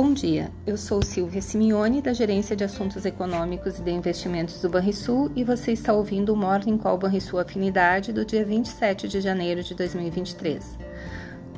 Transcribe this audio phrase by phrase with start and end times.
[0.00, 4.68] Bom dia, eu sou Silvia Simeone, da Gerência de Assuntos Econômicos e de Investimentos do
[4.68, 9.60] Banrisul e você está ouvindo o Morning Call Banrisul Afinidade do dia 27 de janeiro
[9.60, 10.78] de 2023.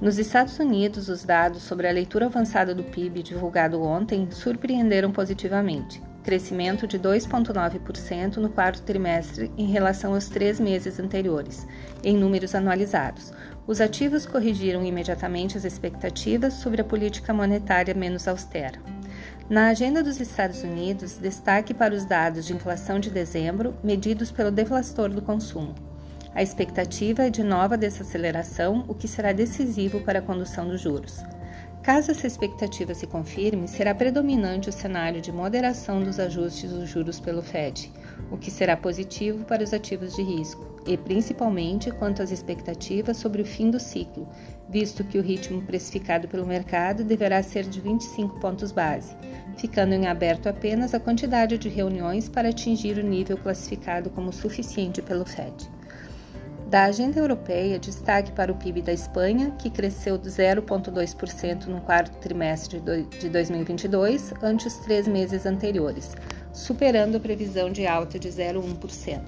[0.01, 6.03] Nos Estados Unidos, os dados sobre a leitura avançada do PIB divulgado ontem surpreenderam positivamente.
[6.23, 11.67] Crescimento de 2,9% no quarto trimestre em relação aos três meses anteriores,
[12.05, 13.33] em números anualizados.
[13.67, 18.79] Os ativos corrigiram imediatamente as expectativas sobre a política monetária menos austera.
[19.49, 24.51] Na agenda dos Estados Unidos, destaque para os dados de inflação de dezembro, medidos pelo
[24.51, 25.75] deflator do consumo.
[26.35, 31.19] A expectativa é de nova desaceleração, o que será decisivo para a condução dos juros.
[31.83, 37.19] Caso essa expectativa se confirme, será predominante o cenário de moderação dos ajustes dos juros
[37.19, 37.91] pelo Fed,
[38.31, 43.41] o que será positivo para os ativos de risco, e principalmente quanto às expectativas sobre
[43.41, 44.29] o fim do ciclo,
[44.69, 49.17] visto que o ritmo precificado pelo mercado deverá ser de 25 pontos base,
[49.57, 55.01] ficando em aberto apenas a quantidade de reuniões para atingir o nível classificado como suficiente
[55.01, 55.80] pelo Fed.
[56.71, 62.17] Da agenda europeia, destaque para o PIB da Espanha, que cresceu de 0,2% no quarto
[62.19, 62.81] trimestre
[63.19, 66.15] de 2022, ante os três meses anteriores,
[66.53, 69.21] superando a previsão de alta de 0,1%.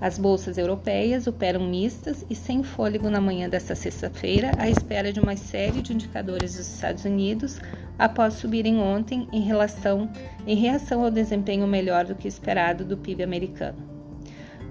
[0.00, 5.20] As bolsas europeias operam mistas e sem fôlego na manhã desta sexta-feira, à espera de
[5.20, 7.60] uma série de indicadores dos Estados Unidos
[7.96, 10.10] após subirem ontem em, relação,
[10.44, 13.95] em reação ao desempenho melhor do que esperado do PIB americano.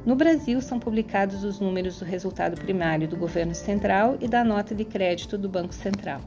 [0.06, 4.76] No Brasil, são publicados os números do resultado primário do governo central e da nota
[4.76, 6.22] de crédito do Banco Central.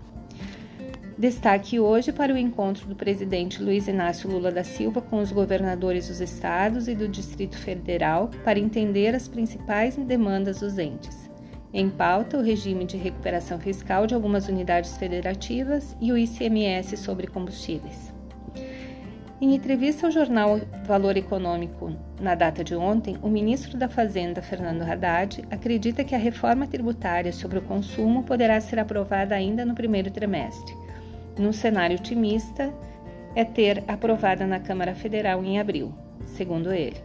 [1.16, 6.08] Destaque hoje para o encontro do presidente Luiz Inácio Lula da Silva com os governadores
[6.08, 11.30] dos estados e do Distrito Federal para entender as principais demandas dos entes.
[11.72, 17.28] Em pauta, o regime de recuperação fiscal de algumas unidades federativas e o ICMS sobre
[17.28, 18.17] combustíveis.
[19.40, 24.82] Em entrevista ao jornal Valor Econômico na data de ontem, o ministro da Fazenda, Fernando
[24.82, 30.10] Haddad, acredita que a reforma tributária sobre o consumo poderá ser aprovada ainda no primeiro
[30.10, 30.74] trimestre.
[31.38, 32.74] Num cenário otimista,
[33.36, 35.94] é ter aprovada na Câmara Federal em abril,
[36.26, 37.00] segundo ele.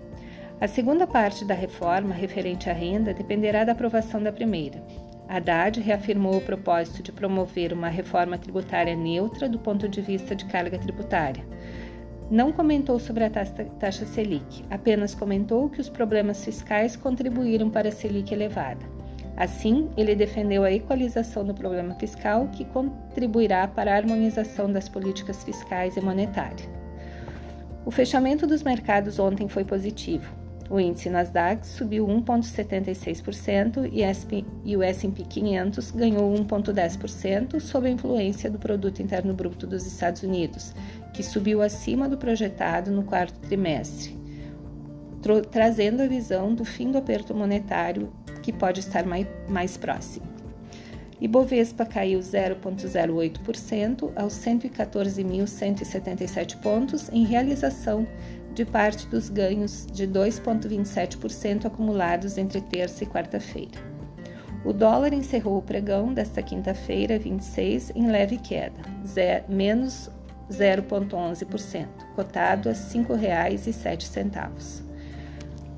[0.59, 4.83] A segunda parte da reforma, referente à renda, dependerá da aprovação da primeira.
[5.29, 10.45] Haddad reafirmou o propósito de promover uma reforma tributária neutra do ponto de vista de
[10.45, 11.45] carga tributária
[12.33, 17.91] não comentou sobre a taxa Selic, apenas comentou que os problemas fiscais contribuíram para a
[17.91, 18.83] Selic elevada.
[19.37, 25.43] Assim, ele defendeu a equalização do problema fiscal, que contribuirá para a harmonização das políticas
[25.43, 26.67] fiscais e monetárias.
[27.85, 30.25] O fechamento dos mercados ontem foi positivo.
[30.71, 33.91] O índice Nasdaq subiu 1,76%
[34.63, 40.23] e o S&P 500 ganhou 1,10% sob a influência do produto interno bruto dos Estados
[40.23, 40.73] Unidos,
[41.13, 44.19] que subiu acima do projetado no quarto trimestre,
[45.51, 50.25] trazendo a visão do fim do aperto monetário que pode estar mais, mais próximo.
[51.21, 58.05] Ibovespa caiu 0,08% aos 114.177 pontos em realização
[58.53, 63.79] de parte dos ganhos de 2,27% acumulados entre terça e quarta-feira.
[64.65, 68.81] O dólar encerrou o pregão desta quinta-feira, 26, em leve queda,
[69.47, 70.09] menos
[70.49, 74.83] 0,11%, cotado a R$ 5,07.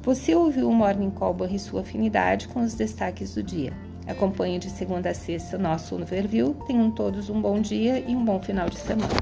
[0.02, 3.74] Você ouviu o Morning Call e sua afinidade com os destaques do dia.
[4.08, 6.53] Acompanhe de segunda a sexta nosso Overview.
[6.68, 9.16] Tenham todos um bom dia e um bom final de semana.